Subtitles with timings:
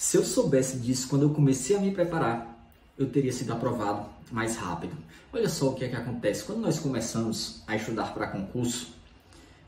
[0.00, 2.58] Se eu soubesse disso quando eu comecei a me preparar,
[2.96, 4.96] eu teria sido aprovado mais rápido.
[5.30, 6.42] Olha só o que é que acontece.
[6.42, 8.94] Quando nós começamos a estudar para concurso,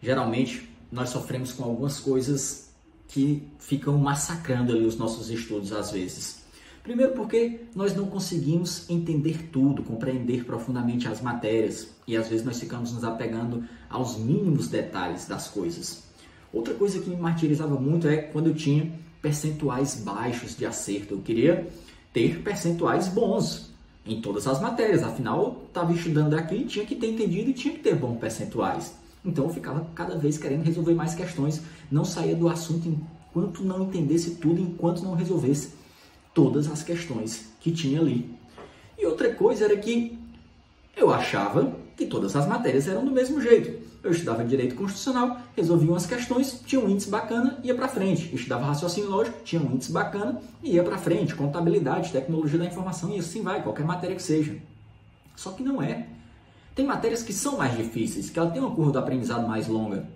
[0.03, 2.71] geralmente nós sofremos com algumas coisas
[3.09, 6.39] que ficam massacrando ali os nossos estudos às vezes.
[6.83, 12.59] Primeiro porque nós não conseguimos entender tudo, compreender profundamente as matérias e às vezes nós
[12.59, 16.11] ficamos nos apegando aos mínimos detalhes das coisas.
[16.53, 18.93] Outra coisa que me martirizava muito é quando eu tinha
[19.23, 21.15] percentuais baixos de acerto.
[21.15, 21.69] Eu queria
[22.13, 23.73] ter percentuais bons
[24.05, 27.73] em todas as matérias, afinal eu estava estudando aqui, tinha que ter entendido e tinha
[27.73, 28.95] que ter bons percentuais.
[29.25, 33.85] Então eu ficava cada vez querendo resolver mais questões, não saía do assunto enquanto não
[33.85, 35.71] entendesse tudo, enquanto não resolvesse
[36.35, 38.29] todas as questões que tinha ali.
[38.99, 40.19] E outra coisa era que
[41.03, 43.83] eu achava que todas as matérias eram do mesmo jeito.
[44.03, 48.35] Eu estudava direito constitucional, resolvia umas questões, tinha um índice bacana, ia para frente.
[48.35, 51.35] Estudava raciocínio lógico, tinha um índice bacana ia para frente.
[51.35, 54.57] Contabilidade, tecnologia da informação e assim vai, qualquer matéria que seja.
[55.37, 56.07] Só que não é.
[56.75, 60.09] Tem matérias que são mais difíceis, que ela tem uma curva do aprendizado mais longa.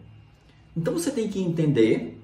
[0.77, 2.21] Então você tem que entender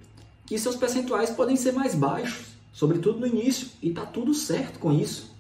[0.47, 4.93] que seus percentuais podem ser mais baixos, sobretudo no início, e tá tudo certo com
[4.93, 5.33] isso.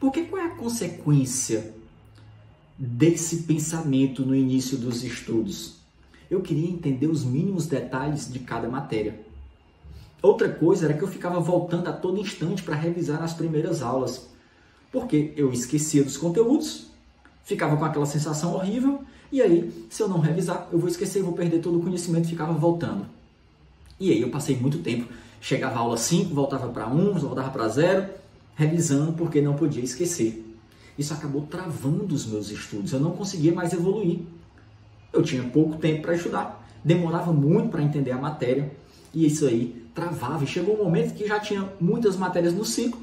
[0.00, 1.81] Porque qual é a consequência
[2.84, 5.76] desse pensamento no início dos estudos?
[6.30, 9.20] Eu queria entender os mínimos detalhes de cada matéria.
[10.20, 14.28] Outra coisa era que eu ficava voltando a todo instante para revisar as primeiras aulas,
[14.90, 16.92] porque eu esquecia dos conteúdos
[17.44, 21.32] ficava com aquela sensação horrível, e aí, se eu não revisar, eu vou esquecer, vou
[21.32, 23.06] perder todo o conhecimento e ficava voltando.
[23.98, 27.68] E aí eu passei muito tempo, chegava a aula 5, voltava para 1, voltava para
[27.68, 28.06] 0,
[28.54, 30.51] revisando porque não podia esquecer.
[30.98, 34.20] Isso acabou travando os meus estudos, eu não conseguia mais evoluir.
[35.12, 38.70] Eu tinha pouco tempo para estudar, demorava muito para entender a matéria,
[39.12, 40.44] e isso aí travava.
[40.44, 43.00] E chegou um momento que já tinha muitas matérias no ciclo,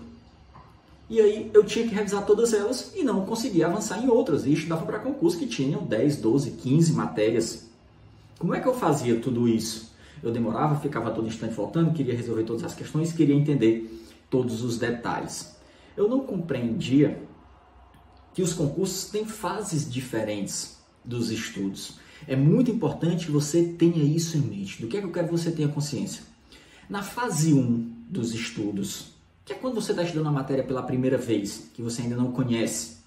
[1.10, 4.46] e aí eu tinha que revisar todas elas e não conseguia avançar em outras.
[4.46, 7.68] E estudava para concurso que tinham 10, 12, 15 matérias.
[8.38, 9.92] Como é que eu fazia tudo isso?
[10.22, 14.78] Eu demorava, ficava todo instante voltando, queria resolver todas as questões, queria entender todos os
[14.78, 15.56] detalhes.
[15.98, 17.20] Eu não compreendia
[18.34, 22.00] que os concursos têm fases diferentes dos estudos.
[22.28, 24.82] É muito importante que você tenha isso em mente.
[24.82, 26.24] Do que é que eu quero que você tenha consciência?
[26.90, 29.14] Na fase 1 dos estudos,
[29.46, 32.32] que é quando você está estudando a matéria pela primeira vez, que você ainda não
[32.32, 32.98] conhece.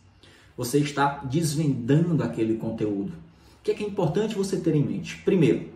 [0.57, 3.13] Você está desvendando aquele conteúdo.
[3.61, 5.19] O que é, que é importante você ter em mente?
[5.19, 5.69] Primeiro,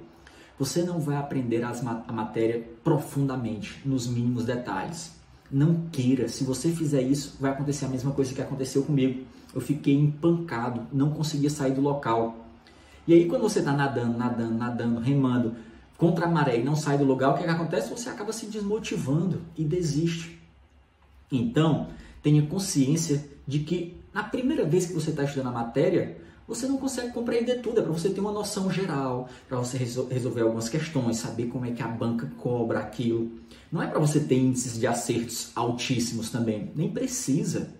[0.58, 5.15] você não vai aprender a matéria profundamente, nos mínimos detalhes.
[5.50, 6.28] Não queira.
[6.28, 9.24] Se você fizer isso, vai acontecer a mesma coisa que aconteceu comigo.
[9.54, 12.46] Eu fiquei empancado, não conseguia sair do local.
[13.06, 15.54] E aí, quando você está nadando, nadando, nadando, remando
[15.96, 17.90] contra a maré e não sai do lugar, o que, é que acontece?
[17.90, 20.38] Você acaba se desmotivando e desiste.
[21.30, 21.88] Então,
[22.22, 26.76] tenha consciência de que na primeira vez que você está estudando a matéria, você não
[26.76, 31.16] consegue compreender tudo, é para você ter uma noção geral, para você resolver algumas questões,
[31.16, 33.30] saber como é que a banca cobra aquilo.
[33.70, 37.70] Não é para você ter índices de acertos altíssimos também, nem precisa.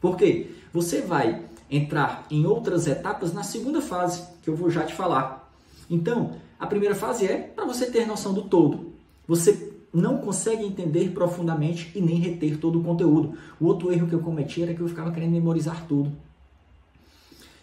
[0.00, 4.94] Porque você vai entrar em outras etapas na segunda fase, que eu vou já te
[4.94, 5.52] falar.
[5.90, 8.92] Então, a primeira fase é para você ter noção do todo.
[9.26, 13.36] Você não consegue entender profundamente e nem reter todo o conteúdo.
[13.60, 16.12] O outro erro que eu cometi era que eu ficava querendo memorizar tudo.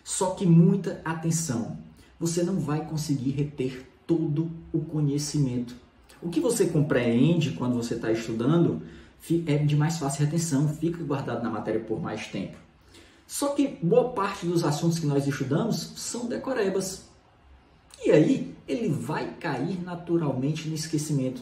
[0.04, 1.78] Só que muita atenção.
[2.20, 5.76] Você não vai conseguir reter todo o conhecimento.
[6.22, 8.82] O que você compreende quando você está estudando
[9.46, 12.58] é de mais fácil retenção, fica guardado na matéria por mais tempo.
[13.28, 17.06] Só que boa parte dos assuntos que nós estudamos são decorebas.
[18.04, 21.42] E aí ele vai cair naturalmente no esquecimento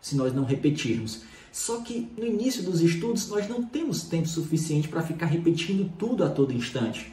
[0.00, 1.22] se nós não repetirmos.
[1.50, 6.22] Só que no início dos estudos nós não temos tempo suficiente para ficar repetindo tudo
[6.22, 7.12] a todo instante.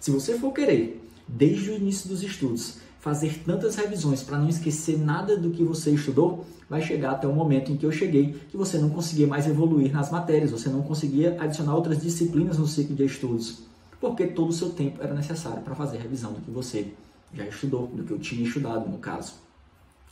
[0.00, 4.98] Se você for querer, desde o início dos estudos, fazer tantas revisões para não esquecer
[4.98, 8.56] nada do que você estudou, vai chegar até o momento em que eu cheguei, que
[8.56, 12.94] você não conseguia mais evoluir nas matérias, você não conseguia adicionar outras disciplinas no ciclo
[12.94, 13.60] de estudos,
[14.00, 16.92] porque todo o seu tempo era necessário para fazer revisão do que você
[17.32, 19.34] já estudou, do que eu tinha estudado no caso.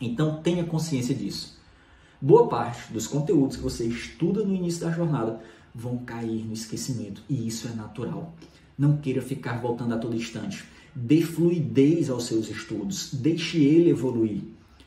[0.00, 1.56] Então tenha consciência disso
[2.20, 5.40] boa parte dos conteúdos que você estuda no início da jornada
[5.74, 8.34] vão cair no esquecimento e isso é natural.
[8.78, 10.64] Não queira ficar voltando a todo instante.
[10.94, 14.42] Dê fluidez aos seus estudos, deixe ele evoluir.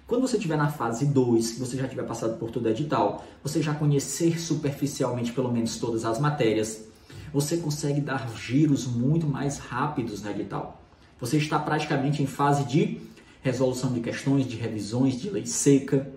[0.08, 3.24] Quando você estiver na fase 2, que você já tiver passado por todo o edital,
[3.44, 6.84] você já conhecer superficialmente pelo menos todas as matérias,
[7.32, 10.82] você consegue dar giros muito mais rápidos no edital.
[11.20, 13.00] Você está praticamente em fase de
[13.42, 16.12] resolução de questões, de revisões, de lei seca,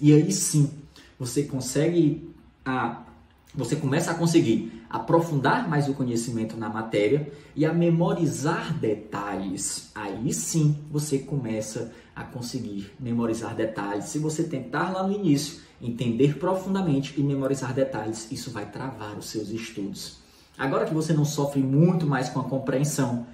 [0.00, 0.70] e aí sim,
[1.18, 2.28] você consegue
[2.64, 3.02] a
[3.54, 9.90] você começa a conseguir aprofundar mais o conhecimento na matéria e a memorizar detalhes.
[9.94, 14.06] Aí sim você começa a conseguir memorizar detalhes.
[14.06, 19.26] Se você tentar lá no início entender profundamente e memorizar detalhes, isso vai travar os
[19.26, 20.18] seus estudos.
[20.56, 23.26] Agora que você não sofre muito mais com a compreensão,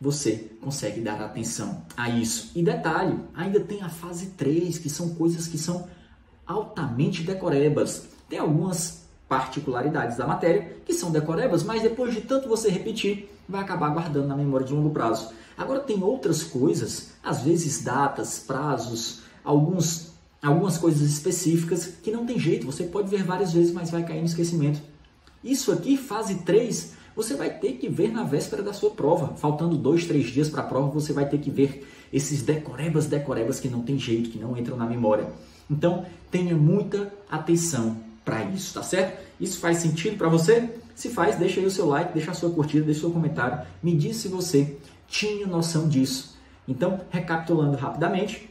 [0.00, 2.50] você consegue dar atenção a isso.
[2.56, 5.88] E detalhe, ainda tem a fase 3, que são coisas que são
[6.44, 8.08] altamente decorebas.
[8.28, 9.01] Tem algumas
[9.32, 14.28] particularidades da matéria que são decorebas, mas depois de tanto você repetir, vai acabar guardando
[14.28, 15.30] na memória de longo prazo.
[15.56, 20.12] Agora tem outras coisas, às vezes datas, prazos, alguns
[20.42, 24.18] algumas coisas específicas que não tem jeito, você pode ver várias vezes, mas vai cair
[24.18, 24.82] no esquecimento.
[25.42, 29.34] Isso aqui, fase 3, você vai ter que ver na véspera da sua prova.
[29.36, 33.60] Faltando dois, três dias para a prova, você vai ter que ver esses decorebas, decorebas
[33.60, 35.28] que não tem jeito, que não entram na memória.
[35.70, 39.20] Então, tenha muita atenção para isso, tá certo?
[39.40, 40.68] Isso faz sentido para você?
[40.94, 43.66] Se faz, deixa aí o seu like, deixa a sua curtida, deixa o seu comentário.
[43.82, 44.76] Me diz se você
[45.08, 46.36] tinha noção disso.
[46.66, 48.48] Então, recapitulando rapidamente,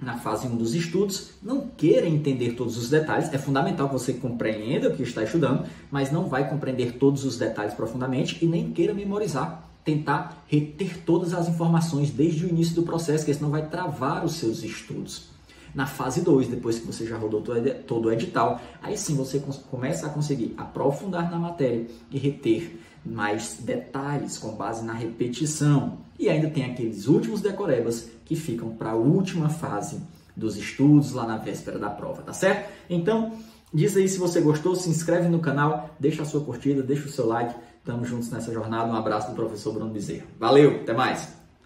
[0.00, 3.32] na fase 1 dos estudos, não queira entender todos os detalhes.
[3.32, 7.36] É fundamental que você compreenda o que está estudando, mas não vai compreender todos os
[7.36, 12.84] detalhes profundamente e nem queira memorizar, tentar reter todas as informações desde o início do
[12.84, 15.30] processo, que senão vai travar os seus estudos.
[15.78, 17.40] Na fase 2, depois que você já rodou
[17.86, 19.40] todo o edital, aí sim você
[19.70, 25.98] começa a conseguir aprofundar na matéria e reter mais detalhes com base na repetição.
[26.18, 30.02] E ainda tem aqueles últimos decorebas que ficam para a última fase
[30.36, 32.72] dos estudos lá na véspera da prova, tá certo?
[32.90, 33.34] Então,
[33.72, 37.08] diz aí se você gostou, se inscreve no canal, deixa a sua curtida, deixa o
[37.08, 37.54] seu like.
[37.84, 38.90] Tamo juntos nessa jornada.
[38.90, 40.26] Um abraço do professor Bruno Bezerra.
[40.40, 41.37] Valeu, até mais!